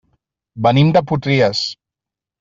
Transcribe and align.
Venim 0.67 0.89
de 0.95 1.03
Potries. 1.11 1.59